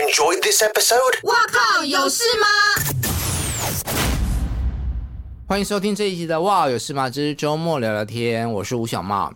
[0.00, 1.20] Enjoy this episode。
[1.24, 2.46] 哇靠，有事吗？
[5.46, 9.30] 欢迎收听这一集的《哇有事吗之周末聊聊天》，我是吴小茂。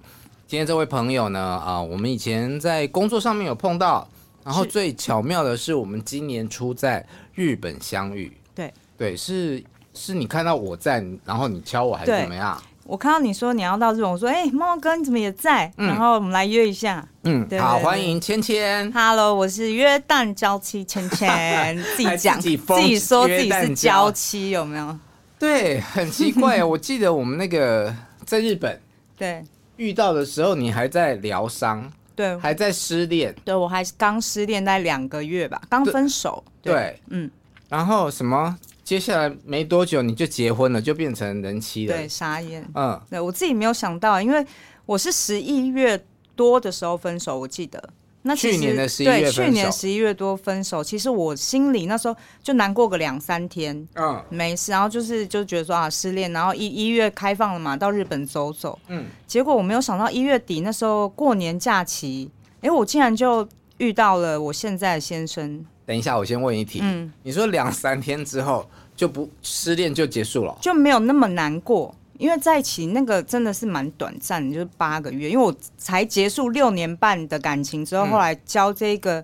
[0.46, 4.09] 今天这位朋友呢，啊，我们以前在工作上面有碰到，
[4.42, 8.34] 然后最巧妙的是，我们今年初在日本相遇。
[8.54, 9.62] 对对，是
[9.92, 12.62] 是你看到我在，然后你敲我还是怎么样？
[12.87, 15.73] 我看到你说你要到日本，我说哎，猫猫哥你怎么也在？
[15.79, 17.07] 嗯、然后我们来约一下。
[17.23, 18.93] 嗯，好，欢迎芊芊。
[18.93, 21.27] Hello，我是约旦娇妻芊芊，
[21.97, 24.99] 自己讲自己，自己说自己是娇妻，有没有？
[25.38, 26.63] 对，很奇怪。
[26.65, 27.95] 我记得我们那个
[28.26, 28.79] 在日本
[29.16, 29.43] 对
[29.76, 33.35] 遇到的时候，你还在疗伤，对，还在失恋。
[33.46, 36.45] 对，我还刚失恋大概两个月吧，刚分手。
[36.60, 37.30] 对，对嗯。
[37.71, 38.57] 然后什么？
[38.85, 41.96] 接下来没多久你就结婚了，就变成人妻了。
[41.96, 42.63] 对，傻眼。
[42.74, 44.45] 嗯，对我自己没有想到，因为
[44.85, 46.04] 我是十一月
[46.37, 47.82] 多的时候分手，我记得。
[48.26, 50.82] 那去年的十一月分手，对，去年十一月多分手。
[50.82, 54.73] 其实我心里那时候就难过个两三天，嗯，没事。
[54.73, 56.32] 然后就是就觉得说啊，失恋。
[56.32, 59.04] 然后一一月开放了嘛，到日本走走，嗯。
[59.26, 65.65] 结果我没有想到一月底那时候过年假期，哎，我竟然就遇到了我现在的先生。
[65.87, 71.94] 等一下，我先问一题，嗯，你说两三天之后就不失恋就结束了，就没有那么难过。
[72.16, 75.28] 因为在一起那个真的是蛮短暂的，就是八个月。
[75.28, 79.22] 因为我才结束六年半的感情之后，后来交这个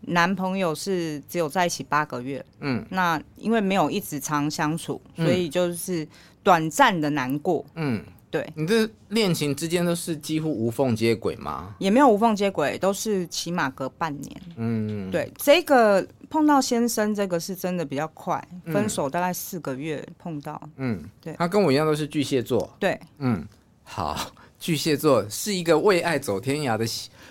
[0.00, 2.44] 男朋友是只有在一起八个月。
[2.58, 6.06] 嗯，那因为没有一直常相处，所以就是
[6.42, 7.64] 短暂的难过。
[7.76, 8.46] 嗯，对。
[8.54, 11.74] 你这恋情之间都是几乎无缝接轨吗？
[11.78, 14.42] 也没有无缝接轨，都是起码隔半年。
[14.56, 16.06] 嗯，对，这个。
[16.30, 20.60] 碰到先生这个是真的比较快，分手大概四个月碰到。
[20.76, 22.70] 嗯，对，他跟我一样都是巨蟹座。
[22.78, 23.48] 对，嗯，
[23.82, 24.14] 好，
[24.58, 26.86] 巨蟹座是一个为爱走天涯的。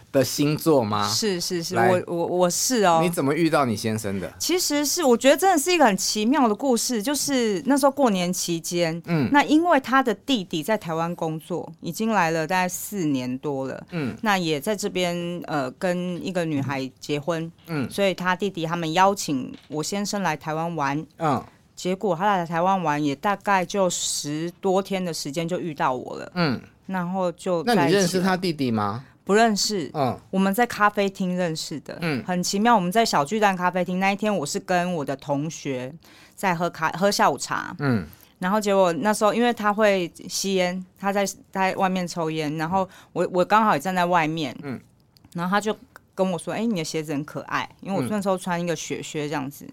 [0.09, 1.05] 的星座吗？
[1.09, 3.01] 是是是，我我我是哦。
[3.03, 4.33] 你怎么遇到你先生的？
[4.39, 15.13] 其实是我觉得真的是一个很奇妙的故事，就是那时候过年期间，嗯，那因为他的弟弟在台湾工作，已经来了大概四年多了，嗯，那也在这边
[15.45, 21.43] 呃跟一个女孩结婚，嗯，所以他弟弟他们邀请我先生来台湾玩，嗯，
[21.75, 29.05] 结果他来台湾玩也大概就十多天的时间就遇到我了，嗯，然后就那你认识他弟弟吗？
[29.23, 32.73] 不认识，嗯，我们在咖啡厅认识的，嗯，很奇妙。
[32.73, 35.93] 我们在小巨蛋咖啡厅那一天，我是跟我的同学
[36.33, 38.07] 在喝咖喝下午茶，嗯，
[38.39, 44.79] 然后结果那时候因为他会吸烟，他在在外面抽烟，然后我我刚好也站在外面，嗯，
[45.33, 45.77] 然后他就
[46.15, 49.67] 跟我说：“哎，你的鞋子很可爱。”因为我那时候穿一个雪靴这样子，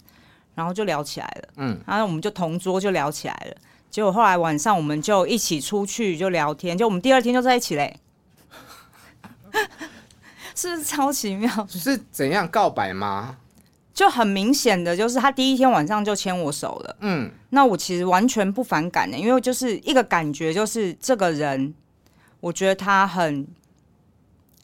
[0.56, 3.56] 然后就聊起来了，嗯，然后我们就同桌就聊起来了。
[3.94, 8.00] 结果后来晚上我们就一起出去就聊天，就我们第二天就在一起嘞。
[10.53, 11.49] 是不是超奇妙？
[11.71, 13.37] 是怎样告白吗？
[13.94, 16.97] 就很明显的，就是他第一天晚上就牵我手了。
[17.03, 21.72] 嗯，那我其实完全不反感的，因为就是一个感觉，就是这个人，
[22.41, 23.47] 我觉得他很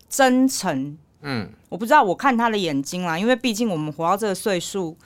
[0.08, 0.98] 真诚。
[1.20, 4.98] 嗯，我不知道，我看他的眼睛啦，因为毕竟我们活到这个岁数，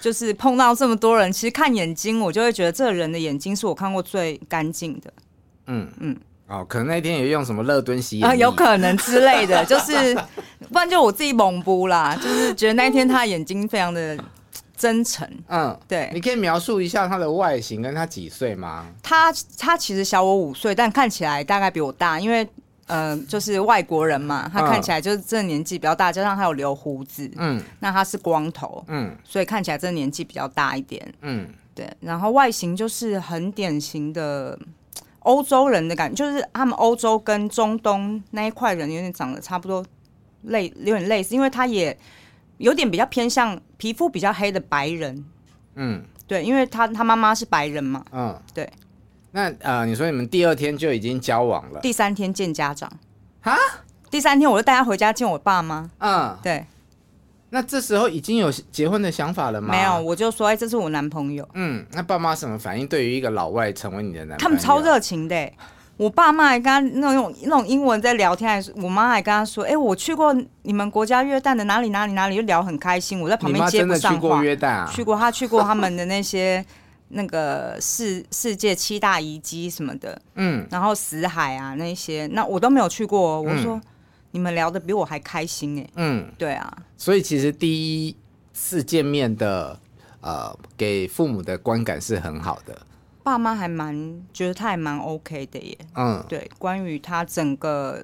[0.00, 5.12] 就是碰到这么多人，其实看眼睛，我就会觉得这个人的眼睛是我看过最干净的。
[5.66, 6.16] 嗯嗯。
[6.48, 10.12] 哦，可能那天也用什么乐敦洗啊，有可能之类的，就是
[10.68, 14.18] 不然就我自己懵不啦， 就是觉得那一天他的眼睛非常的
[14.76, 15.24] 真诚。
[15.46, 18.84] 嗯，对，你可以描述一下他的外形，跟他几岁吗？
[19.00, 22.44] 他他其实小我五岁，但看起来大概比我大，因为
[22.90, 34.58] 呃，就是外国人嘛，他看起来就是这个年纪比较大，加上他有留胡子，嗯，那他是光头，嗯，所以看起来这个年纪比较大一点，嗯，对，然后外形就是很典型的。
[35.24, 39.84] 欧洲人的感觉，就是他们欧洲跟中东那一块人有点长得差不多
[40.44, 41.94] 类，有点类似，因为他也
[42.56, 45.22] 有点比较偏向皮肤比较黑的白人。
[45.74, 48.02] 嗯，对，因为他他妈妈是白人嘛。
[48.12, 48.66] 嗯，对。
[49.32, 51.80] 那呃，你说你们第二天就已经交往了？
[51.80, 52.90] 第三天见家长。
[53.40, 53.56] 哈？
[54.10, 55.88] 第三天我就带他回家见我爸妈。
[55.98, 56.66] 嗯，对。
[57.50, 59.72] 那这时候已经有结婚的想法了吗？
[59.72, 61.48] 没有，我就说，哎，这是我男朋友。
[61.54, 62.86] 嗯，那爸妈什么反应？
[62.86, 65.50] 对于一个老外成为你的男朋友，他们超热情的。
[65.96, 74.16] 我爸妈还跟他那种那种英文在聊天，还是我妈还跟他说：“哎、欸，我去过你们国家约旦的哪里哪里哪里，就聊很开心。”我在旁边接不上话。
[74.16, 74.90] 去过约旦啊？
[74.90, 76.64] 去过，他去过他们的那些
[77.10, 83.40] 那个世世界七大遗迹什么的，嗯，然后死海啊那些，那我都没有去过。
[83.40, 83.82] 我说、嗯、
[84.30, 86.76] 你们聊的比我还开心哎、欸，嗯，对啊。
[86.96, 88.16] 所以其实第一
[88.52, 89.78] 次见面的，
[90.20, 92.86] 呃，给父母的观感是很好的。
[93.22, 98.02] 爸妈还蛮觉得他还蛮 OK 的耶，嗯，对，关于他整个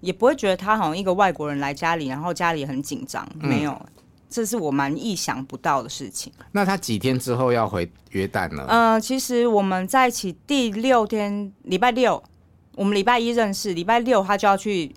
[0.00, 3.80] 也不会觉得他好像一个外国人来家里，然后家里很紧张，嗯、没有，
[4.28, 6.32] 这是我蛮意想不到的事情。
[6.52, 8.64] 那他几天之后要回约旦呢？
[8.68, 12.22] 嗯、呃，其实我们在一起第六天，礼拜六，
[12.74, 14.94] 我们礼拜一认识，礼拜六他就要去。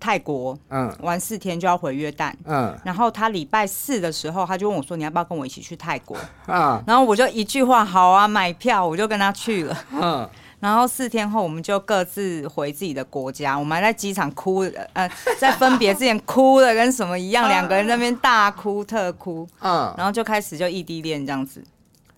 [0.00, 6.14] 泰国，嗯，玩四天就要回约旦，嗯，然后他礼拜四的时候，他就问我说：“你要不要跟我一起去泰国？”
[6.44, 10.28] 啊，然后我就一句话：“好啊，买票。”我就跟他去了，嗯，
[10.64, 14.60] 然后四天后我们就各自回自己的国家，我们还在机场哭，
[14.94, 15.06] 呃，
[15.38, 21.62] 在分别之前哭的跟什么一样， 两个人在那边大哭特哭，嗯，然后就开始就异地恋这样子，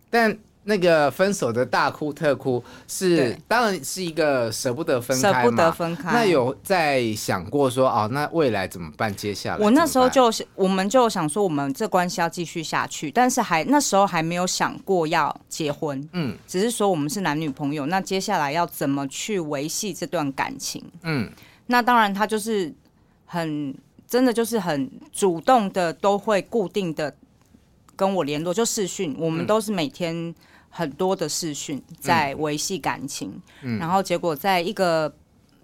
[0.09, 0.39] 但。
[0.69, 5.43] 那个分手的大哭特哭是，当然是一个舍不得分开嘛。
[5.43, 6.13] 舍不得分开。
[6.13, 9.15] 那有在想过说，哦，那未来怎么办？
[9.15, 16.09] 接下来我那时候就我们就想说，我们这关系要继续下去，但是还那时候还没有想过要结婚。
[16.13, 20.83] 嗯，只是说我们是男女朋友，那接下来要怎么去维系这段感情？
[21.05, 21.31] 嗯，
[21.67, 22.75] 那当然他就是
[23.25, 23.73] 很
[24.09, 27.15] 真的就是很主动的，都会固定的
[27.95, 30.35] 跟我联络，就视讯，我们都是每天。
[30.77, 35.11] 很多的视讯在维系感情，嗯，然后结果在一个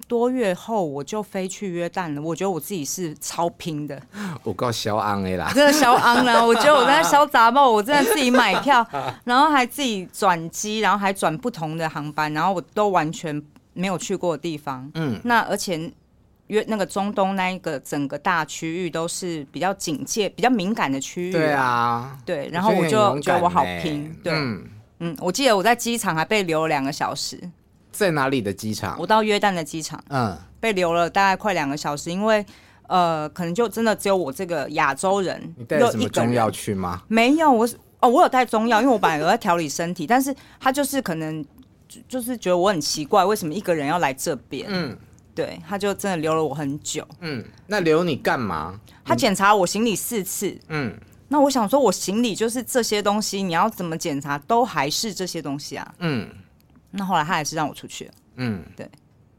[0.09, 2.23] 多月后，我就飞去约旦了。
[2.23, 4.01] 我觉得我自己是超拼的，
[4.43, 6.41] 我够嚣昂的啦，真的嚣昂了。
[6.45, 8.87] 我觉得我在嚣杂报，我真的自己买票，
[9.25, 13.43] 然后还自己转机，然后还转不同的航班，然后我都完全
[13.75, 14.91] 没有去过的地方。
[14.95, 15.93] 嗯，那而且
[16.49, 21.33] 约那个中东那一个整个大区域都是比较警戒、比较敏感的区域。
[21.33, 24.33] 对啊，对，然后我就觉得我好拼，对。
[24.35, 24.63] 嗯
[25.05, 27.37] 嗯，我记得我在机场还被留了两个小时。
[27.91, 28.97] 在哪里的机场？
[29.01, 32.45] 我到约旦的机场，嗯，被留了大概快两个小时，因为
[32.87, 35.55] 呃，可能就真的只有我这个亚洲人。
[35.59, 37.03] 你带什么中药去吗？
[37.09, 37.69] 没有，我
[37.99, 41.45] 哦，我有带中药，因为我本来有在调理身体，但是他就是可能
[41.89, 44.67] 就就是觉得我很奇怪，为什么一个人要来这边？
[44.71, 44.97] 嗯，
[45.35, 47.05] 对，他就真的留了我很久。
[47.21, 48.79] 嗯，那留你干嘛？
[49.05, 50.57] 他检查我行李四次。
[50.69, 50.97] 嗯。
[51.33, 55.95] 那我想说，我行李就是这些东西，你要怎么检查都还是这些东西啊。
[55.99, 56.29] 嗯。
[56.91, 58.13] 那后来他还是让我出去了。
[58.37, 58.87] 嗯，对。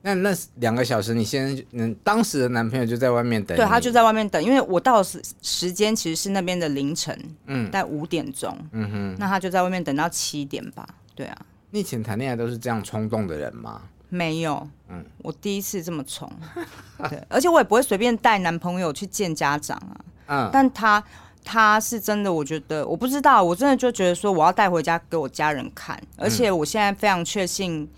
[0.01, 3.55] 那那两个小时，你先嗯，当时的男朋友就在外面等。
[3.55, 8.57] 对，他就在外面等，因为我到时时间其实是那边的凌晨，嗯，在五点钟。
[8.71, 9.15] 嗯哼。
[9.19, 10.83] 那他就在外面等到七点吧。
[11.13, 11.37] 对啊。
[11.69, 13.83] 你以前谈恋爱都是这样冲动的人吗？
[14.09, 14.67] 没有。
[14.89, 15.05] 嗯。
[15.19, 16.27] 我第一次这么冲。
[17.07, 17.23] 对。
[17.29, 19.95] 而且我也不会随便带男朋友去见家长啊。
[20.25, 20.49] 嗯。
[20.51, 21.03] 但他。
[21.43, 27.89] 他是真的，我觉得我不知道，我真的就觉得说我要带回家给我家人看，而且我现在非常确信，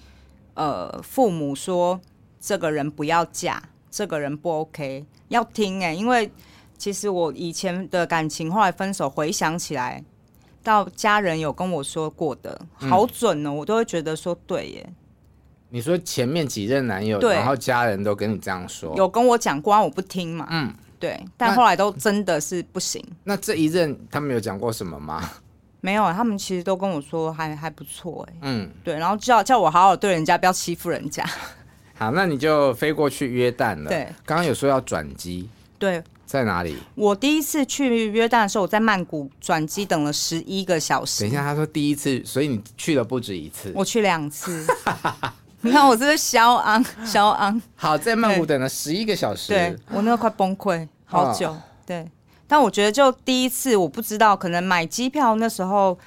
[0.56, 2.00] 呃，父母说
[2.40, 3.62] 这个人不要嫁，
[3.92, 6.32] 这个人不 OK，要听哎、欸，因为
[6.78, 10.04] 其实我以前的感情后来分手，回想起来，
[10.64, 14.90] 到家人有跟我说过的，好准哦，我都会觉得说对耶。
[15.70, 20.74] 你说前面几任男友，然后家人都跟你这样说，有跟我讲过，我不听嘛，嗯。
[21.06, 23.00] 对，但后来都真的是不行。
[23.24, 25.30] 那，那这一任他们有讲过什么吗？
[25.82, 28.34] 没有，他们其实都跟我说还还不错哎。
[28.42, 31.24] 嗯，对，然后叫叫我好好对人家，不要欺负人家。
[31.94, 33.90] 好，那你就飞过去约旦了。
[33.90, 35.48] 对，刚刚有说要转机。
[35.78, 36.76] 对，在哪里？
[36.96, 41.22] 我第一次去约旦的时候，我在曼谷转机，等了十一个小时。
[41.22, 43.72] 等一下，他说第一次，所以你去了不止一次。
[43.76, 44.66] 我去两次。
[45.62, 47.60] 你看我是不是嚣昂肖昂？
[47.76, 51.52] 好，在曼谷等了十一个小时，对，我那个快崩溃，好久。
[51.52, 52.10] 哦、对，
[52.48, 55.98] 但我觉得就第一次，我不知道，可能买机票那时候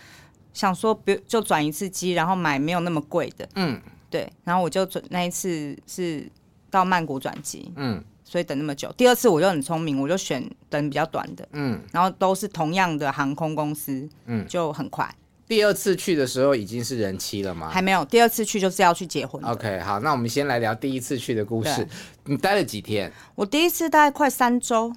[0.52, 3.48] 想说，不就转一次机，然后买没有那么贵的。
[3.54, 6.30] 嗯，对，然后我就转那一次是
[6.70, 8.92] 到曼谷转机，嗯，所以等那么久。
[8.96, 15.08] 第二次我就很聪明，我就选等比较短的，嗯，然后都是同样的航空公司，嗯，就很快。
[15.48, 17.70] 第二次去的时候已经是人妻了吗？
[17.70, 19.42] 还没有，第二次去就是要去结婚。
[19.42, 21.88] OK，好，那我们先来聊第一次去的故事。
[22.24, 23.10] 你待了几天？
[23.34, 24.92] 我第一次大概快三周。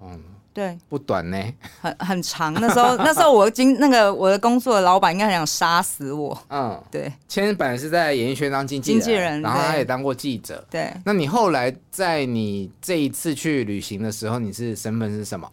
[0.00, 0.18] 嗯，
[0.54, 1.38] 对，不短呢，
[1.80, 2.54] 很很长。
[2.54, 6.38] 那时候， 那时候我经那个我的工作的老板应该很想杀死我。
[6.48, 7.12] 嗯，对。
[7.28, 10.66] 千本来是在演艺圈当经纪人，经纪人，然后他也当过记者。
[10.70, 10.90] 对。
[11.04, 15.50] 那你后来在你这一次去旅行的时候，你是身份是什么？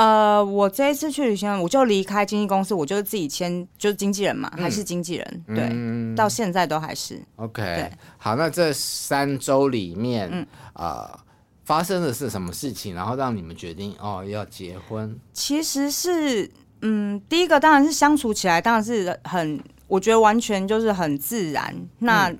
[0.00, 7.20] 呃，我这一次去旅行，我就离开经纪公司，我就是自己签，就是经纪人嘛，嗯、还是经纪人，对，嗯、到现在都还是。
[7.36, 11.20] OK，对好，那这三周里面，嗯、呃，
[11.66, 15.14] 发生的是什么事情，然后让你们决定哦要结婚？
[15.34, 21.76] 其实是，嗯，第一个当然是相处起来，当然是很，我觉得完全就是很自然。
[21.98, 22.34] 那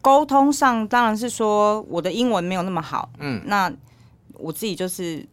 [0.00, 3.72] 沟通上，当然是说我的英文没有那么好，嗯，那
[4.32, 5.24] 我自己就是。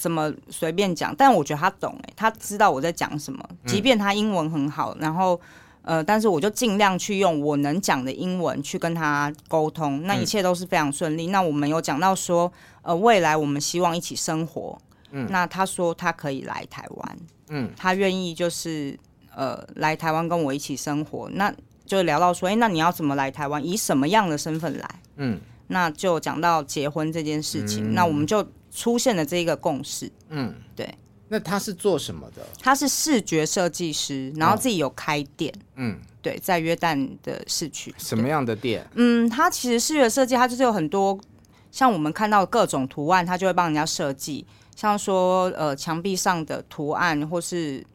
[0.00, 1.14] 怎么随便讲？
[1.14, 3.46] 但我觉得他懂哎，他知道我在讲什么。
[3.66, 5.38] 即便他英文很好，然后
[5.82, 11.26] 呃，但是我就尽量去用我能讲的英文去跟他沟通，那一切都是非常顺利。
[11.26, 14.78] 那我们有讲到说，呃，未来我们希望一起生活。
[15.10, 17.18] 嗯，那他说他可以来台湾，
[17.50, 18.98] 嗯，他愿意就是
[19.36, 21.28] 呃来台湾跟我一起生活。
[21.34, 21.52] 那
[21.84, 23.62] 就聊到说，哎，那你要怎么来台湾？
[23.62, 24.88] 以什么样的身份来？
[25.16, 27.92] 嗯，那就讲到结婚这件事情。
[27.92, 28.42] 那我们就。
[28.70, 30.92] 出现了这一个共识，嗯，对。
[31.32, 32.44] 那他是做什么的？
[32.60, 37.94] 他是视觉设计师，然后自己有开店，嗯，对，在约旦的市区。
[37.98, 38.84] 什么样的店？
[38.94, 41.16] 嗯，他其实视觉设计，他就是有很多
[41.70, 47.86] 像我们看到各种图案，他就会帮人家设计，像说呃墙壁上的图案，或是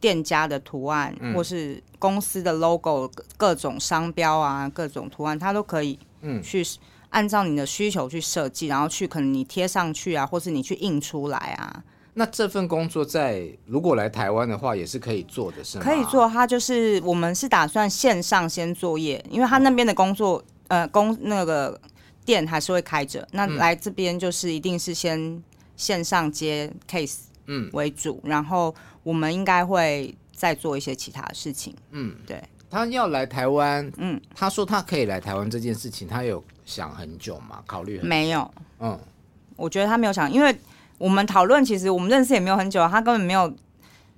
[0.00, 6.64] 店家的图案，嗯、或是公司的 logo，各种商标啊，各种图案，他都可以，嗯，去。
[7.10, 11.82] 按照你的需求去设计，然后去可能你贴上去啊，或是你去印出来啊。
[12.14, 15.84] 那这份工作在如果来台湾的话，也是可以做的，是吗？
[15.84, 21.78] 可以做，他就是我们是打算线上先作业，因为他那边的工作，呃，工那个
[22.24, 23.28] 店还是会开着。
[23.32, 25.42] 那来这边就是一定是先
[25.76, 32.42] 线上接 case，嗯，为主，嗯、然后我们应该会再做一些其他的事情，嗯，对。
[32.70, 37.62] 他要来台湾，嗯，他说他可以来台湾这件事情，他有想很久吗？
[37.66, 38.50] 考虑很没有？
[38.80, 38.98] 嗯，
[39.56, 40.54] 我觉得他没有想，因为
[40.98, 43.50] 我们讨论，其实我们认识也没有很久，他根本没有，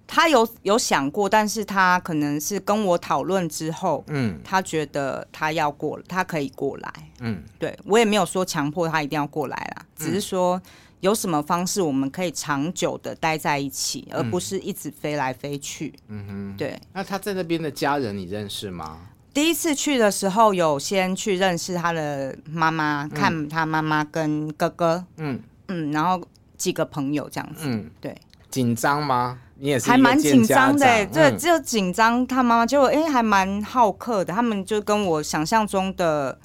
[0.08, 10.56] 他有有想过，但是他可能是跟我讨论之后，嗯，他觉得他要过，他可以过来，嗯，对我也没有说强迫他一定要过来啦，只是说。
[10.56, 10.62] 嗯
[11.00, 15.94] 有什么方式我们可以长久的待在一起，而不是一直飞来飞去？
[16.08, 16.76] 嗯哼，对。
[16.92, 19.02] 那他在那边的家人你认识吗？
[19.38, 26.20] 第一次去的时候有先去认识他的妈妈，嗯、看他妈妈跟哥哥，嗯嗯，然后
[26.56, 27.60] 几个朋友这样子。
[27.68, 28.12] 嗯，对。
[28.50, 29.38] 紧张吗？
[29.60, 32.26] 你也是还蛮紧张的、欸，对，就紧张。
[32.26, 34.34] 他妈妈就哎、欸，还蛮好客的。
[34.34, 36.36] 他们就跟我想象中的，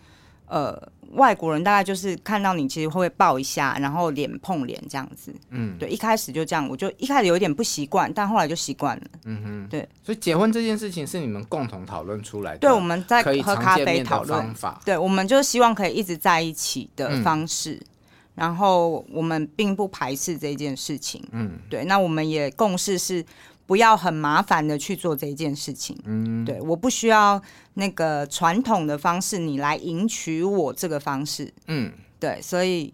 [0.46, 0.80] 呃。
[1.16, 5.34] 外国人大概就是看到你，其实会抱一下，然后脸碰脸这样子。
[5.50, 9.04] 嗯，对，一开始就这样，我就一开始有点不习惯，但后来就习惯了。
[9.26, 9.88] 嗯哼，对。
[10.04, 12.60] 所以结婚这件事情是你们共同讨论出来的？
[12.60, 14.54] 对，我们在喝咖啡讨论。
[14.84, 17.86] 对，我们就是希望可以一直在一起的方式，嗯、
[18.36, 21.24] 然后我们并不排斥这件事情。
[21.32, 21.86] 嗯，对。
[21.86, 23.26] 那我们也共识是。
[23.66, 27.42] 不要很麻烦的去做这一件事情，嗯，对，我不需要
[27.76, 32.94] 那个传统的方式，你来迎娶我这个方式，嗯，对，所以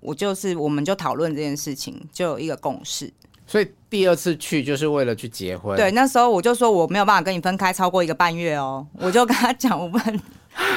[0.00, 3.10] 我就是，我们就讨论这件事情，就有一个共识。
[3.46, 10.20] 所以第二次去就是为了去结婚，对，那时候我就说我没有办法跟你分开超过一个半月哦，我就跟他讲我们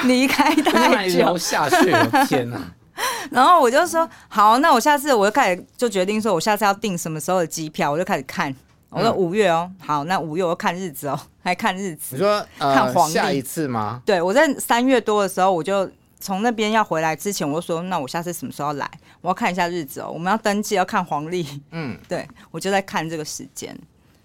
[0.04, 1.92] 离开太久 下去，
[2.26, 2.74] 天哪！
[3.30, 8.54] 然后我就说好，那我下次我就开始就决定说我下次要订什么时候的机票，我就开始看。
[8.90, 12.16] 我说五月哦，好，那五月我要看日子哦， 还看日子。
[12.16, 14.02] 你说、呃、看黄历下一次吗？
[14.04, 18.90] 对，我在三月多的时候，我就从那边要回来之前，我就说，那我下次什么时候要来？
[19.20, 21.46] 我要看一下日子哦，我们要登记要看黄历。
[21.70, 23.78] 嗯， 对，我就在看这个时间。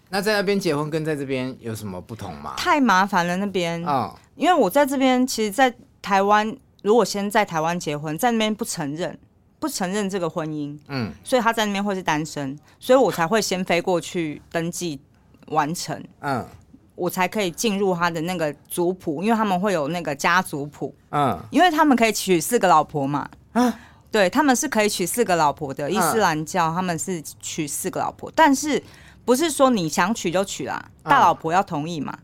[0.09, 2.55] 那在那边结婚跟在这边有什么不同吗？
[2.57, 5.71] 太麻烦了那边啊，哦、因为我在这边，其实，在
[6.01, 9.17] 台湾如果先在台湾结婚，在那边不承认。
[9.57, 14.99] 不承认这个婚姻，嗯，所以他在那边会是单身，所以我才会先飞过去登记
[15.47, 16.45] 完成，嗯，
[16.93, 23.79] 我才可以进入他的那个族谱，因为他们会有那个家族谱，嗯，因为他们可以娶四个老婆嘛，啊，
[24.11, 28.83] 对，他们是可以娶四个老婆的，伊斯兰教他们是娶四个老婆，但是
[29.23, 32.15] 不是说你想娶就娶啦，大老婆要同意嘛。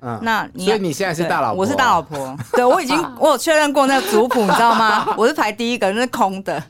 [0.00, 5.06] 嗯，那你所以你现在是大老婆，我是大老婆， 对，我已经我有确认过那个族谱，你知道吗？
[5.18, 6.62] 我是排第一个，那是空的。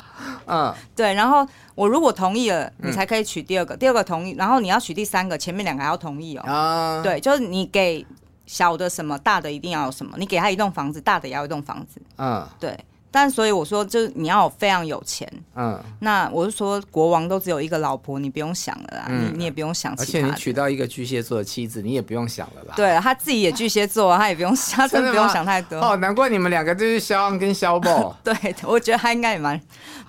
[0.46, 6.42] 嗯，对，然后我如果同意了，你才可以娶第二个，第二个同意，然后你要娶第三个，前面两个还要同意哦。
[6.50, 8.04] 啊，对，就是你给
[8.46, 12.00] 小的什么，大的一定要有什么，你给他一栋房子，大的也要一栋房子。
[12.16, 12.78] 嗯，对。
[13.10, 20.18] 但所以我说，就是你要非常有钱，嗯，那我是说，国王都只有一个老婆，你不用想了啦，嗯、你你也不用想其他。
[20.18, 22.74] 而且你娶到一个巨蟹座的妻子，你也不用想了啦。
[22.76, 25.78] 对，他自己也巨蟹座，他也不用，他真的不用想太多。
[25.78, 28.14] 哦，难怪你们两个就是肖恩跟肖宝。
[28.22, 28.34] 对，
[28.64, 29.60] 我觉得他应该也蛮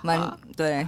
[0.02, 0.86] 蛮对。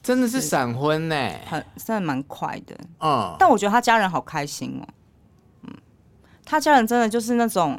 [0.00, 2.74] 真的是闪婚呢，很真的蛮快的。
[3.00, 4.88] 嗯，但我觉得他家人好开心哦。
[5.64, 5.74] 嗯，
[6.46, 7.78] 他家人真的就是那种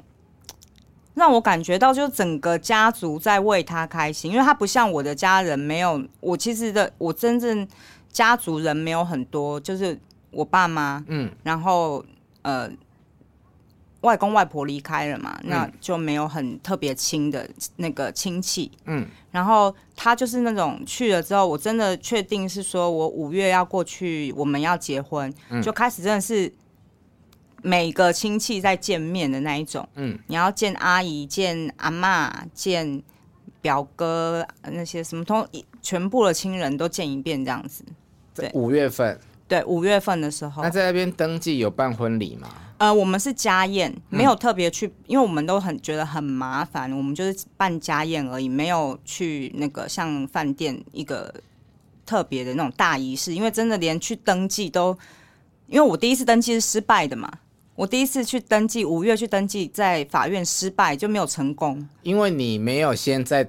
[1.14, 7.68] 让我感觉到，就整个家族在为他开心，因为他不像我的家人，没有我其实的我真正
[8.12, 10.00] 家族人没有很多，就是
[10.32, 12.04] 我爸妈，嗯，然后
[12.42, 12.70] 呃。
[14.02, 18.72] 外公外婆离开了嘛，那就没有很特别亲的那个亲戚。
[18.86, 26.50] 嗯，然后他就是那种去了之后，我真的确定是说我五月要过去，我们要结婚，嗯、就开始真的是
[27.62, 29.88] 每个亲戚在见面的那一种。
[29.96, 33.02] 嗯，你要见阿姨、见阿妈、见
[33.62, 35.48] 表哥那些什么通，
[35.82, 37.84] 全部的亲人都见一遍这样子。
[38.34, 39.20] 对，五月份。
[39.48, 40.62] 对，五月份的时候。
[40.62, 42.48] 那在那边登记有办婚礼吗？
[42.78, 51.34] 呃，我们是家宴，没有特别去，嗯、因为我们都很觉得很麻烦，我们就是办家宴而已，没有去那个像饭店一个
[52.06, 54.98] 特别的那种大仪式，因为真的连去登记都，
[55.68, 57.30] 因为我第一次登记是失败的嘛，
[57.80, 63.48] 我第一次去登记五月去登记在法院失败就没有成功，因为你没有先在。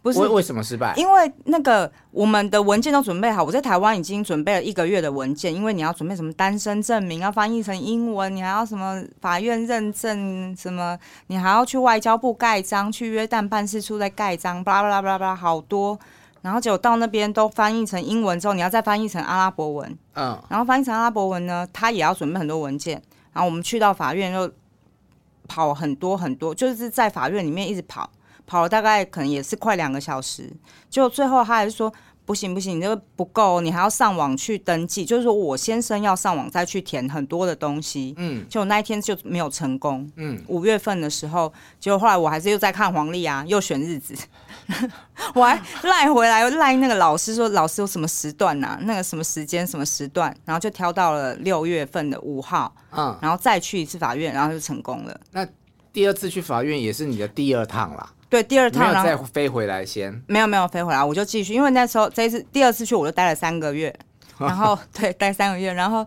[0.00, 0.94] 不是为为什么失败？
[0.96, 15.98] 因为那个我们的文件都准备好，我在台湾已经准备了一个月的文件，因为你要准备什么单身证明，要翻译成英文，你还要什么法院认证，什么你还要去外交部盖章，去约旦办事处再盖章，巴拉巴拉巴拉巴拉好多。
[16.42, 23.02] 然后结果到那边都翻译成英文之后，你要再翻译成阿拉伯文，嗯，然后翻译成阿拉伯文呢，他也要准备很多文件。
[23.32, 24.50] 然后我们去到法院又
[25.46, 28.10] 跑很多很多，就是在法院里面一直跑。
[28.46, 30.50] 跑了大概可能也是快两个小时，
[30.88, 31.92] 就最后他还是说
[32.28, 44.14] 不行不行，你这个不够，你还要上网去登记，就是说我先生要上网再去填很多的东西，嗯，就那一天就没有成功，嗯，五月份的时候，结果后来我还是又在看黄历啊，又选日子，
[45.34, 55.18] 我还赖回来赖那个老师说老师有什么时段啊，那个什么时间什么时段，然后就挑到了六月份的五号，嗯，然后再去一次法院，然后就成功了。
[55.32, 55.48] 那
[55.94, 58.12] 第二次去法院也是你的第二趟啦。
[58.28, 63.94] 对，第二趟然后再飞回来先，没有没有飞回来，我就继续，因为那时候这一次第二次去我就待了三个月，
[64.38, 66.06] 然后对待三个月，然后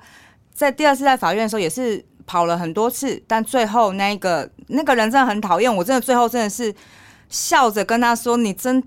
[0.54, 6.74] 在第二次在法院的时候也是跑了很多次，但最后那个那个人真的很讨厌，我真的最后真的是
[7.30, 8.84] 笑着跟他说：“你真。”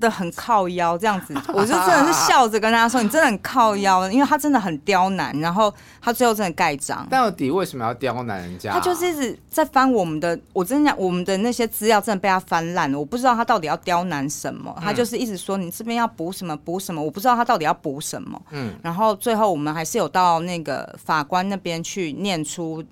[0.00, 7.06] 的很靠腰这样子，我就真的是笑着跟他说：“你真的很靠腰，因为他真的很刁难。”然后他最后真的盖章。
[7.08, 8.72] 到底为什么要刁难人家？
[8.72, 12.98] 他就是一直在翻我们的，我真的讲我们的那些资料真的被他翻烂了。
[12.98, 18.40] 我不知道他到底要刁难什么，他就是一直说你这边要补什么补什么，我不知道他到底要补什么。
[18.50, 22.82] 嗯，然后最后我们还是有到那个法官那边去念出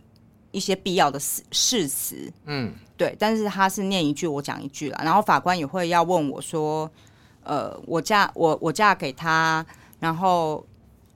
[0.53, 2.33] 一些必要的誓誓词。
[2.47, 2.73] 嗯。
[3.03, 6.89] 对，但是他是念一句，我讲一句了，然后法官也会要问我说，
[7.43, 9.67] 呃，我嫁我我嫁给他，
[9.99, 10.65] 然后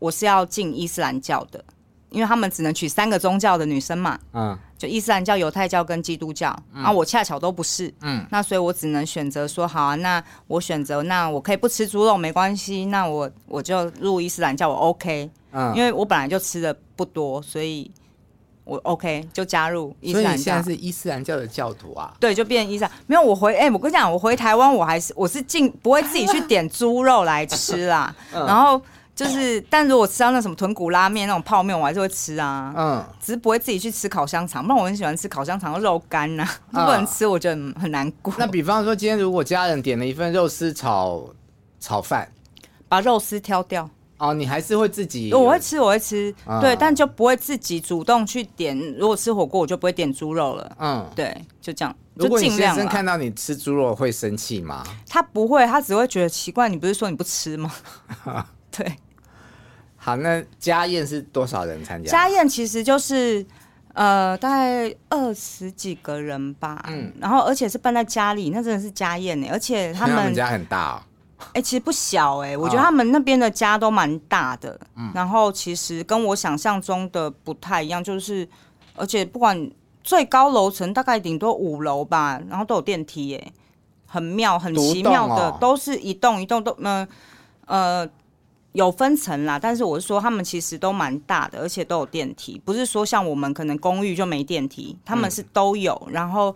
[0.01, 1.65] 我是要进伊斯兰教的，
[2.11, 17.89] 因为他们只能娶三个宗教的女生嘛，嗯，就伊斯兰教、犹太教跟基督教，嗯、啊，我恰巧都不是，嗯，那所以我只能选择说，好啊，那我选择，那我可以不吃猪肉没关系，那我我就入伊斯兰教，我 OK，嗯，因为我本来就吃的不多，所以。
[18.67, 22.13] 我 OK 就加入伊斯兰教，所以你现在是伊斯兰教的教徒啊？
[22.19, 22.91] 对，就变伊斯兰。
[23.07, 28.13] 没有我回哎、欸，我跟你讲，我回台湾，我还是我是进不会自己去点猪肉来吃啦。
[28.35, 28.83] 嗯、然后
[29.15, 32.75] 就是，但如果吃到那什么豚骨拉面那种泡面，我还是会吃啊。
[32.77, 34.63] 嗯，只是不会自己去吃烤香肠。
[34.63, 38.35] 不然我很喜欢吃烤香肠的肉干呐、啊， 嗯、不能吃，我觉得很难过。
[38.37, 41.25] 那比方说，今天如果家人点了一份肉丝炒
[41.79, 42.29] 炒饭，
[42.89, 43.89] 把肉丝挑掉。
[44.19, 45.33] 哦，你还是会自己？
[45.35, 48.79] 我会吃，我会吃，嗯、对，但就不会自己主动去点。
[48.99, 50.77] 如果吃火锅，我就不会点猪肉了。
[50.79, 51.95] 嗯，对，就这样。
[52.15, 54.83] 如果你先生看到你吃猪肉，会生气吗？
[55.07, 56.69] 他不会，他只会觉得奇怪。
[56.69, 57.71] 你不是说你不吃吗？
[58.73, 58.91] 对。
[59.97, 62.11] 好，那家宴是多少人参加？
[62.11, 63.45] 家宴其实就是
[63.93, 66.83] 呃，大概二十几个人吧。
[66.89, 69.49] 嗯，然后而且是办在家里，那真的是家宴呢。
[69.51, 71.03] 而且他们，家很大哦。
[71.49, 78.47] 哎、欸，其实不小哎、欸，我觉得他们那边的家都蛮大的，哦、然后其实跟我想象中的不太一样，就是
[78.95, 79.71] 而且不管
[80.05, 83.53] 最高楼层大概顶多五楼吧，然后都有电梯哎、欸，
[84.07, 87.07] 很妙，很奇妙的，哦、都是一栋一栋都嗯
[87.67, 88.09] 呃，呃
[88.73, 96.55] 有分层啦，但是我是说他们其实都蛮大的，而且都有电梯，不是说像我们可能公寓就没电梯，他们是都有，嗯、然后。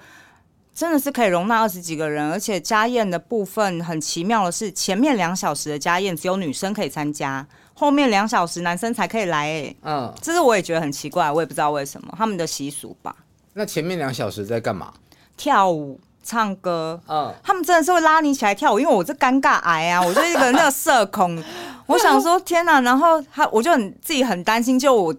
[0.74, 9.46] 真的是可以容纳二十几个人，而且家宴的部分很奇妙的是，前面两小时的家宴只有女生可以参加，后面两小时男生才可以来。
[9.46, 13.14] 哎，嗯，这是我也觉得很奇怪，我也不知道为什么他们的习俗吧。
[13.54, 14.92] 那前面两小时在干嘛？
[15.36, 21.42] 跳舞，唱歌，嗯，他们真的是会拉你起来跳舞，因为我这尴尬癌啊，我就一个那个社恐，
[21.86, 25.14] 我想说天哪，然后他我就很自己很担心，就我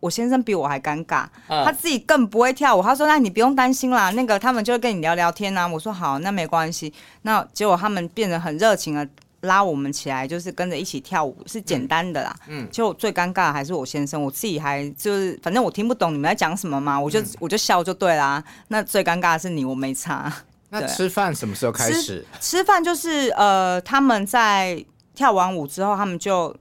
[0.00, 9.06] 我先生比我还尴尬，嗯、他自己更不会跳舞，他说那你不用担心啦，那个他们就会跟你聊聊天啊，我说好，那没关系，那结果他们变得很热情了。
[9.44, 12.36] 拉我们起来，就是跟着一起跳舞，是简单的啦。
[12.46, 18.44] 嗯，就最尴尬的还是我先生，我自己还就是，反正我听不懂你们在讲什么嘛，我就、嗯、我就笑就对啦。
[18.68, 20.30] 那最尴尬的是你，我没差。
[20.68, 22.22] 那吃饭什么时候开始？
[22.38, 24.84] 吃饭就是呃，他们在
[25.14, 26.54] 跳完舞之后，他们就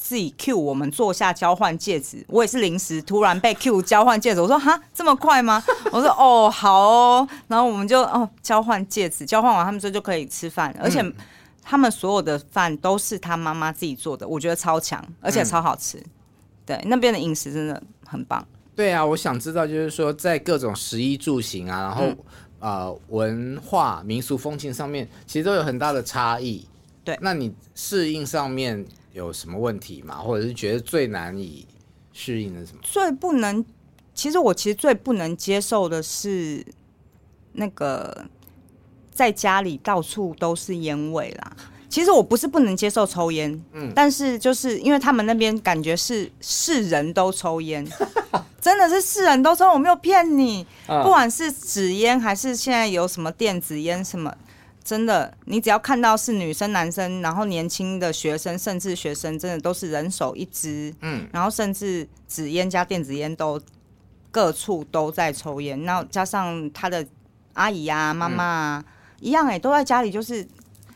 [0.00, 2.24] 自己 cue 我们坐下交换戒指。
[2.28, 5.62] 我也是临时突然被 cue 交换戒指，我说哈这么快吗？
[5.92, 11.02] 我说哦好哦，然后我们就哦交换戒指，交换完他们说就可以吃饭，而且。
[11.02, 11.14] 嗯
[11.62, 15.98] 他们所有的饭都是他妈妈自己做的，我觉得超强，而且超好吃。
[15.98, 16.10] 嗯、
[16.66, 18.44] 对，那边的饮食真的很棒。
[18.74, 22.16] 对啊，我想知道，就是说在各种食衣住行啊，然后、嗯、
[22.58, 26.66] 呃文化民俗风情上面，其实都有很大的差异。
[27.04, 30.16] 对，那你适应上面有什么问题吗？
[30.18, 31.66] 或者是觉得最难以
[32.12, 32.78] 适应的什么？
[32.82, 33.64] 最不能，
[34.14, 36.64] 其实我其实最不能接受的是
[37.52, 38.26] 那个。
[39.12, 41.52] 在家里到处都是烟味啦。
[41.90, 47.86] 其实我不是不能接受抽烟，嗯，但是就是因为他们那边感觉是是人都抽烟，
[48.62, 50.66] 真的是是人都抽，我没有骗你。
[50.86, 54.34] 不管是纸烟还是现在有什么电子烟什么，
[54.82, 63.60] 真的，你只要看到是女生、男生，然后年轻的学生，甚至学生，真的都是人手一支，嗯，然后甚至纸烟加电子烟都
[64.30, 67.06] 各处都在抽烟，然后加上他的
[67.54, 68.84] 阿姨啊、妈妈啊。
[69.22, 70.48] 一样哎、欸，都在家里就是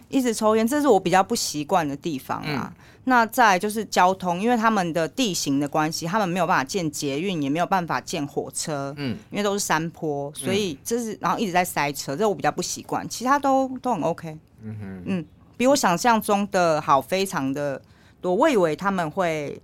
[0.08, 2.72] 一直抽烟，这是我比较不习惯的地方啊。
[2.74, 13.08] 嗯、那再就是交通，因为他们的地形的关系，他们没有办法建捷运，也没有办法建火车，嗯，因为都是山坡，所以这是然后一直在塞车，这我比较不习惯。
[13.08, 15.24] 其他都都很 OK，嗯哼，嗯，
[15.56, 17.80] 比我想象中的好，非常的
[18.20, 18.34] 多。
[18.34, 19.60] 我以为他们会。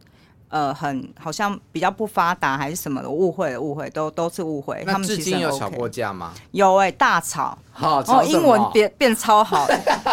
[0.52, 4.82] 呃，很好像比较不发达还是什么的，误会了，误会都都是误会。
[4.84, 6.34] 他们至今有吵过架吗？
[6.50, 7.56] 有哎、欸，大吵。
[7.70, 9.64] 好，然后英文变变超好。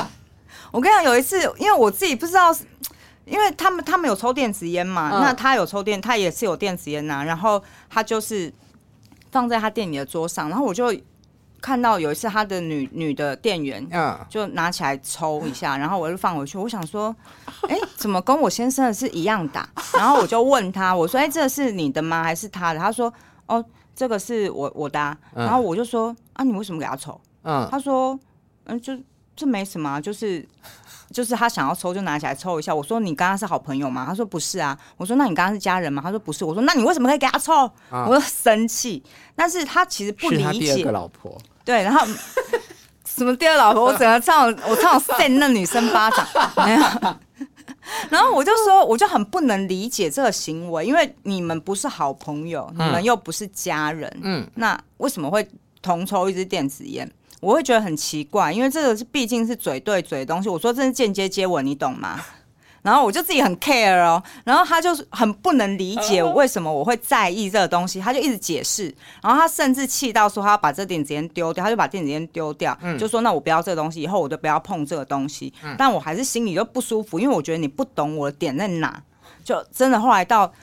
[0.72, 2.56] 我跟你讲，有一次，因为我自己不知道，
[3.28, 8.52] 因为他们他们有抽电子烟嘛，嗯、那他有抽电，他也是有电子烟呐、啊，然后他就是
[9.32, 10.94] 放在他店里的桌上，然后我就。
[11.60, 16.56] 看到有一次他的女女的店员，嗯，就拿起来抽一下，然后我就放回去。
[16.56, 17.14] 我想说，
[17.68, 19.70] 哎、欸，怎么跟我先生的是一样的？
[19.94, 22.24] 然后我就问他，我说，哎、欸，这是你的吗？
[22.24, 22.80] 还是他的？
[22.80, 23.12] 他说，
[23.48, 23.62] 哦，
[23.96, 25.18] 这个是我我的、啊。
[25.34, 27.20] 然后我就说，啊，你为什么给他抽？
[27.42, 28.18] 嗯，他说，
[28.66, 28.96] 嗯，就
[29.36, 30.48] 这没什么，就是。
[31.12, 32.74] 就是他想要抽就拿起来抽一下。
[32.74, 34.06] 我说，你刚刚是好朋友吗？
[34.08, 34.78] 他说不是啊。
[34.98, 36.02] 我说，那你刚刚是家人吗？
[36.02, 36.46] 他说不是。
[36.46, 37.54] 我说，那你为什么可以给他抽？
[37.90, 39.04] 啊、我说生气，
[39.36, 40.74] 但是他其实不理解。
[40.76, 41.38] 第二个老婆。
[41.64, 42.06] 对，然后
[43.06, 43.86] 什么第二老婆？
[43.86, 46.28] 我整个唱我唱扇那女生巴掌
[46.66, 47.16] 没有。
[48.10, 55.48] 然后我就说，我就很不能理解这个行为，因为你们不是好朋友，你们又不是家人，嗯，那为什么会
[55.82, 57.10] 同抽一支电子烟？
[57.40, 60.50] 我会觉得很奇怪，因为这个是毕竟是嘴对嘴的东西。
[60.50, 62.20] 我说这是间接接吻，你懂吗？
[62.84, 68.86] 然后我就自己很 care 哦，然后他就很不能理解为什么我会在意这个东西，他就一直解释。
[69.22, 75.54] 然后他甚至气到说他要把这电子烟丢掉，他就把电子烟丢掉，嗯、就说那我不要这个东西，以后我就不要碰这个东西。
[75.64, 79.04] 嗯、但我还是心里就不舒服，因为我觉得你不懂我的点在哪。
[79.44, 80.54] 就真的后来到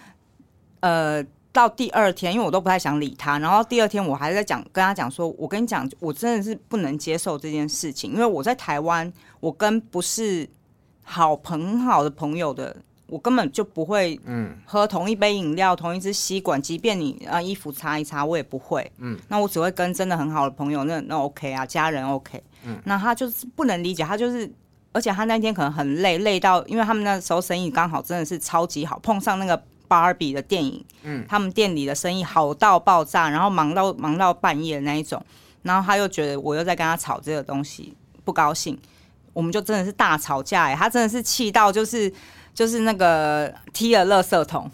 [0.80, 1.22] 呃。
[1.54, 10.46] 到第二天，因为我都不太想理他，然后第二天我还在讲，跟他讲说，我跟你讲，我真的是不能接受这件事情，因为我在台湾，我跟不是
[11.04, 24.52] 好朋好的朋友的，我根本就不会，嗯，喝同一杯饮料，同一支吸管，即便你啊衣服擦一擦，我也不会，嗯，那我只会跟真的很好的朋友，那那 OK 啊，家人 OK，嗯，那他就是不能理解，他就是，
[24.90, 29.62] 而且他那天可能很累，累到，因为他们那时候生意刚好真的是超级好，碰上那个。
[29.94, 35.24] 芭比的电影，嗯，他们店里的生意好到爆炸，然后忙到忙到半夜的那一种，
[35.62, 38.76] 然后他又觉得我又在跟他吵这个东西，不高兴，
[39.32, 42.12] 我们就真的是大吵架哎，他真的是气到就是
[42.52, 44.68] 就是那个踢了垃圾桶，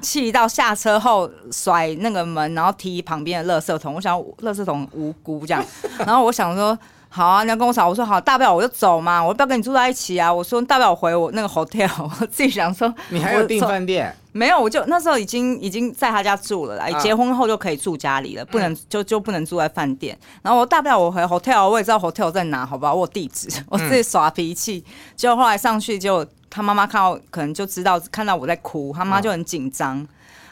[0.00, 5.62] 气到下车后甩那个门，然后踢旁边的垃圾桶，我想垃圾桶无辜这样，
[5.98, 6.78] 然后我想说。
[7.16, 10.30] 好啊，你要跟我吵，我说好，大不了我就走嘛，我不要跟你住在一起啊。
[10.30, 12.94] 我说大不了我回我那个 hotel， 我自己想说。
[13.08, 14.14] 你还有订饭店？
[14.32, 16.84] 没有，我就那时候已经已经在他家住了啦。
[16.84, 20.14] 啊、结婚后就可以住家里了，不能、嗯、就就不能住在饭店。
[20.42, 22.92] 然后我大不了我回 hotel，我也知道 hotel 在哪，好不好？
[22.92, 24.84] 我有地址， 我自己耍脾气。
[25.16, 30.08] 结果后来上去就他妈妈看到，可能就知道看到我在哭，他妈就很紧张，嗯、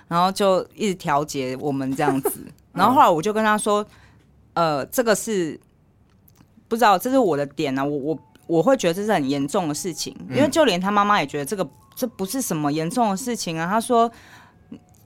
[0.09, 2.33] 然后就一直调节我们这样子。
[2.73, 3.85] 然后后来我就跟他说，
[4.55, 5.61] 呃，这个是。
[6.75, 13.67] 不知道，这是我的点啊，我我我会觉得这是很严重的事情，因为就连他妈妈也觉得这个这不是什么严重的事情啊。
[13.67, 14.11] 他说，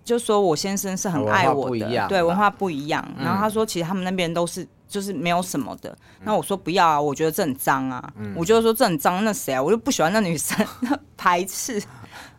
[0.03, 3.07] 就说我先生是很爱我的，对，文化不一样。
[3.19, 5.97] 然后他说，其实他们那边都是就是没有什么的。
[6.25, 9.63] 那我说不要啊，我觉得这很脏啊，我就说这很脏，那谁啊？
[9.63, 10.67] 我就不喜欢那女生，
[11.17, 11.83] 排斥。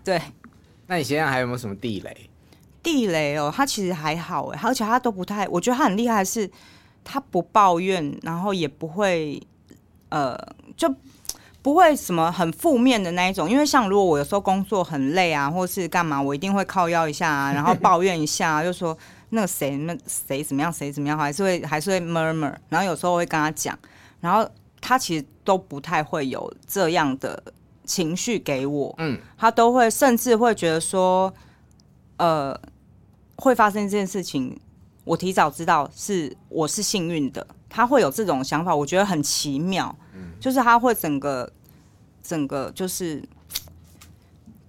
[0.03, 0.19] 对，
[0.87, 2.29] 那你现在还有没有什么地雷？
[2.81, 6.49] 地雷哦，他其实还好哎，而且他都不太，我觉得他很厉害是。
[7.03, 9.41] 他不抱怨，然后也不会，
[10.09, 10.37] 呃，
[10.77, 10.93] 就
[11.61, 13.49] 不会什么很负面的那一种。
[13.49, 18.97] 因为像如果我有时候工作很累啊，或是干嘛，我一定会靠腰一下啊，然后抱怨一下啊， 就说
[19.31, 22.53] 那个谁那谁怎么样，谁怎么样，还是会还是会 murmur。
[22.69, 23.77] 然后有时候会跟他讲，
[24.21, 24.47] 然后
[24.79, 27.41] 他其实都不太会有这样的
[27.83, 28.93] 情绪给我。
[28.97, 31.33] 嗯，他都会甚至会觉得说，
[32.17, 32.59] 呃，
[33.35, 34.59] 会发生这件事情。
[35.09, 39.95] 我提早知道是我是幸运的，他会有这种想法，我觉得很奇妙。
[40.13, 41.51] 嗯，就是他会整个
[42.21, 43.27] 整个就是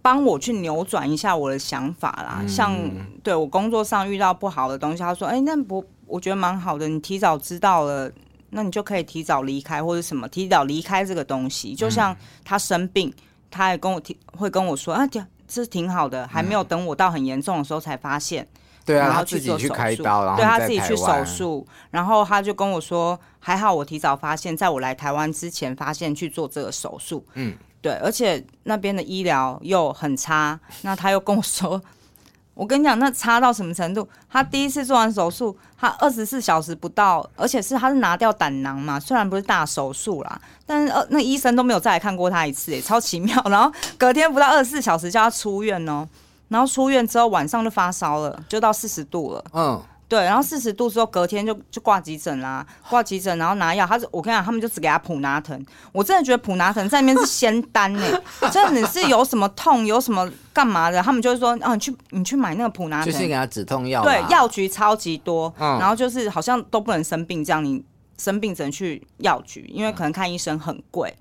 [0.00, 2.38] 帮我去扭转一下我的想法啦。
[2.40, 2.74] 嗯、像
[3.22, 8.10] 对我工作上遇到不好的东西，他说：“哎、欸，那不我觉得蛮好的，你提早知道了，
[8.48, 13.12] 那你就可以提早离开或者什么，提早离开这个东西。”就像他生病，
[13.50, 18.48] 他也跟我提会跟我说：“啊，这这挺好的。”还没有等我到很严重的时候才发现。
[18.90, 27.24] 对啊，然后自己去开刀，然后对他自己去手术，然后他就跟我说，还好我提早发现，在我来台湾之前发现去做这个手术。
[27.34, 31.80] 嗯，对，而且那边的医疗又很差，那他又跟我说，
[32.54, 34.06] 我跟你讲，那差到什么程度？
[34.28, 43.40] 他第一次做完手术，他二十四小时不到，而且是他是拿掉胆囊嘛，虽然不是大手术啦，但是呃，那医生都没有再来看过他一次，哎，超奇妙。
[43.48, 46.06] 然后隔天不到二十四小时叫他出院哦。
[46.50, 49.44] 然后出院之后晚上就发烧了，就到四十度了。
[49.52, 53.86] 嗯，对，然后四十度之后隔天就就挂急诊啦，挂急诊然后拿药。
[53.86, 55.64] 他是我跟你讲，他们就只给他普拿疼。
[55.92, 58.04] 我真的觉得普拿疼在那边是仙丹呢，
[58.50, 64.02] 真的是有什么痛有什么干嘛的，他们就是说，啊，你去你去买那个普拿疼，就是给他止痛药。
[64.02, 67.80] 对，药局超级多，嗯，然后就是好像都不能生病这样，你
[68.18, 71.14] 生病只能去药局，因为可能看医生很贵。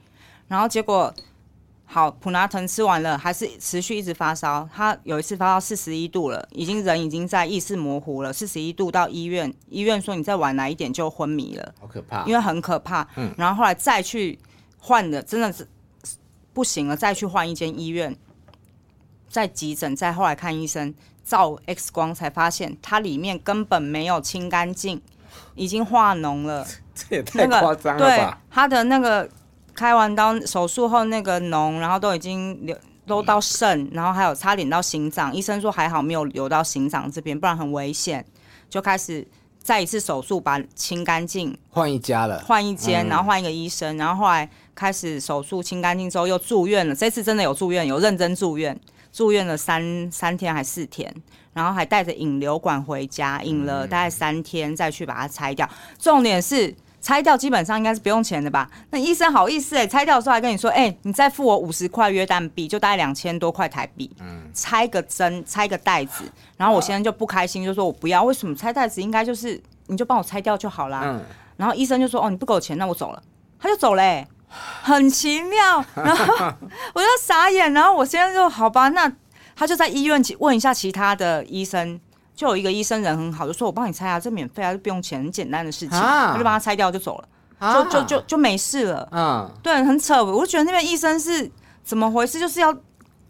[0.47, 1.13] 然后结果。
[1.91, 4.69] 好，普拿疼吃完了，还是持续一直发烧。
[4.71, 8.31] 他有一次发到四十一度了，已经人已经在意识模糊了。
[8.31, 13.07] 四十一度到医院，医院说你再晚来一点就昏迷了，好可怕，因为很可怕。
[13.15, 14.37] 嗯，然后后来再去
[14.77, 15.67] 换的，真的是
[16.53, 18.15] 不行了，再去换一间医院，
[19.27, 20.93] 在急诊，再后来看医生，
[21.25, 25.01] 照 X 光才发现他里面根本没有清干净，
[25.55, 26.67] 已经化脓了。
[26.93, 28.15] 这也太夸张了吧？
[28.15, 29.27] 对，他的那个。
[29.79, 35.33] 开完刀手术后那个脓，然后都已经流都到肾，然后还有差点到心脏。
[35.33, 38.25] 医生说还好没有流到心脏这边，不然很危险。
[38.69, 39.25] 就开始
[39.57, 46.93] 再一次手术把清干净，换一家了，换一间，然后换一个医生，然后后来开始手术清干净之后又住院了。
[46.93, 48.77] 这次真的有住院，有认真住院，
[49.13, 51.09] 住院了三三天还四天，
[51.53, 55.69] 然后还带着引流管回家，引了大概三天再去把它拆掉。
[55.97, 56.75] 重点是。
[57.01, 58.69] 拆掉基本上应该是不用钱的吧？
[58.89, 64.09] 那医生好意思哎、欸，拆掉的时候还跟你说，哎、欸，你再付我五十块约旦币，就大概两千多块台币。
[64.19, 66.25] 嗯，拆个针，拆个袋子，
[66.57, 68.23] 然后我先生就不开心，就说我不要。
[68.23, 71.01] 为什么拆袋子应该就是你就帮我拆掉就好啦。
[71.05, 71.21] 嗯，
[71.55, 73.23] 然后医生就说，哦，你不给我钱，那我走了，
[73.57, 74.27] 他就走嘞、欸，
[74.81, 75.83] 很奇妙。
[75.95, 76.53] 然后
[76.93, 79.09] 我就傻眼，然后我先生就好吧，那
[79.55, 81.99] 他就在医院问一下其他的医生。
[82.39, 89.05] 就有一个医生人很好，就说我帮你拆啊，这免费啊，就不用钱，很简单的事情，啊、他就帮他拆掉就走了，啊、就就就就没事了。
[89.11, 91.51] 嗯，对，很扯，我就觉得那边医生是
[91.83, 92.73] 怎么回事，就是要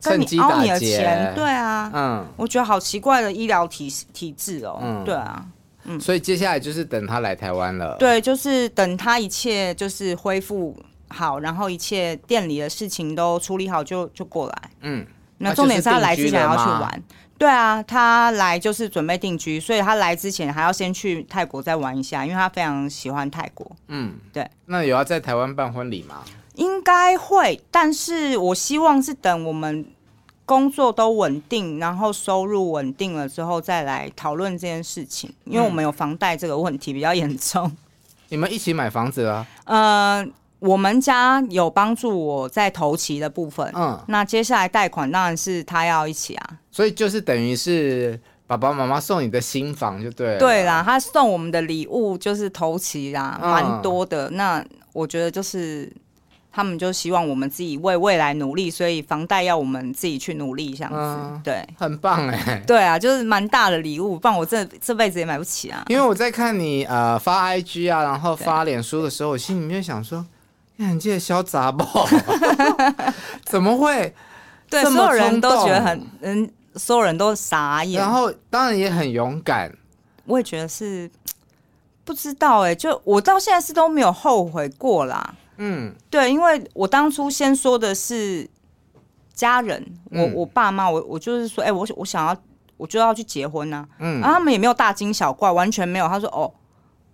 [0.04, 5.44] 跟你凹你的钱，对啊，嗯，我觉得好奇怪的医疗体体制哦，嗯，对啊，
[5.86, 15.04] 嗯，所以接下来就是等他来台湾了，对，就是等他一切就是恢复好，然后一切店里的事情都处理好就就过来，嗯，
[15.40, 17.04] 那重点是他来之前要去玩。
[17.40, 23.66] 对啊，他来就是准备定居，所以他来之前还要先去泰国再玩一下，因为他非常喜欢泰国。
[23.88, 24.46] 嗯，对。
[24.66, 26.22] 那有要在台湾办婚礼吗？
[26.56, 29.86] 应该会，但是我希望是等我们
[30.44, 37.72] 工作都稳定，然后收入稳定了之后再来讨论这件事情，因为我们有房贷这个问题比较严重。
[38.28, 39.48] 你们一起买房子啊？
[39.64, 40.28] 嗯、呃。
[40.60, 54.30] 我们家有帮助我在投期的部分，嗯，那接下来贷款当然是他要一起啊，所以就是等于是爸爸妈妈送你的新房就对了，对啦，他送我们的礼物就是投期啦，蛮、嗯、多的。
[54.32, 55.90] 那我觉得就是
[56.52, 65.86] 他们就希望我们自己为未来努力，所以房贷要我们自己去努力，这样子，嗯、对，很棒哎，对啊，就是蛮大的礼物，不然我这这辈子也买不起啊。
[65.88, 70.26] 因为我在看你呃发 IG 啊，然后发脸书的时候，我心里面想说，
[70.86, 71.86] 看这小杂包，
[73.46, 74.16] 怎么会？
[74.70, 79.76] 对，所有人都觉得很嗯，所有人都傻眼，然后当然也很勇敢，
[80.26, 81.10] 我也觉得是
[82.06, 85.36] 不知道哎，就我到现在是都没有后悔过啦。
[85.58, 88.50] 嗯，对，因为我当初先说的是
[89.34, 92.38] 家人，我我爸妈，我我就是说，哎，我我想要，
[92.78, 93.86] 我就要去结婚呐。
[94.00, 96.08] 嗯，然后他们也没有大惊小怪，完全没有。
[96.08, 96.50] 他说，哦，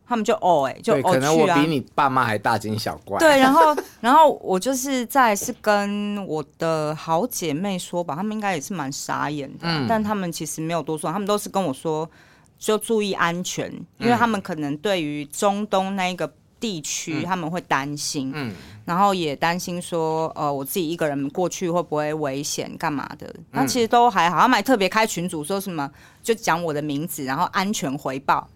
[0.07, 3.17] 他们就哦，哎，就哦，可能我比你爸妈还大惊小怪。
[3.19, 12.09] 对，然后然后我就是在是跟我的好姐妹说吧，他们应该也是蛮傻眼的，但他们其实没有多说，他们都是跟我说，
[12.57, 16.31] 就注意安全，因为他们可能对于中东那一个。
[16.57, 18.51] 地区他们会担心，嗯，
[18.85, 23.31] 然后也担心说，呃，我自己一个人过去会不会危险，干嘛的？
[23.51, 25.91] 那其实都还好，他们还特别开群组说什么，
[26.23, 28.47] 就讲我的名字，然后安全回报，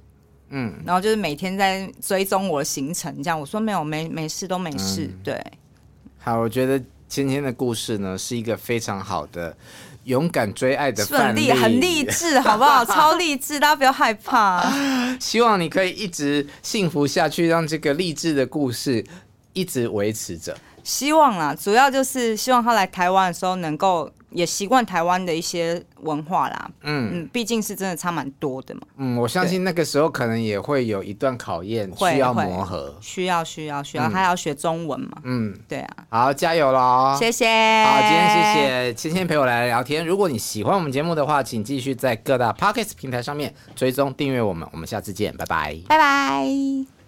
[0.50, 5.44] 嗯，然后就是每天在追踪我的行程，这样我说没有，没没事，都没事，嗯、对。
[6.18, 9.56] 好，我觉得今天的故事呢是一个非常好的。
[10.06, 12.84] 勇敢追爱的范例，很励志，好不好？
[12.86, 14.66] 超励志，大家不要害怕。
[15.20, 19.06] 希望你可以一直幸福下去，让这个励志的故事
[19.54, 20.58] 一直维持着。
[20.84, 24.12] 希望啦，主要就是希望他来台湾的时候能够。
[24.32, 28.82] 也习惯台湾的一些文化啦，嗯嗯，毕竟是真的差蛮多的嘛。
[28.98, 35.18] 嗯，我相信那个时候可能也会有一段考验，需要磨合，需要需要需要，还要学中文嘛。
[35.24, 35.96] 嗯，对啊。
[36.10, 37.16] 好，加油喽！
[37.18, 37.46] 谢谢。
[37.84, 40.06] 好，今天谢谢芊芊陪我来聊天。
[40.06, 44.68] 如果你喜欢我们节目的话，请继续在各大 Podcast 平台上面追踪订阅我们。
[44.72, 46.99] 我们下次见，拜拜，拜拜。